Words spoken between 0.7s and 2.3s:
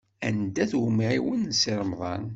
umɛiwen n Si Remḍan?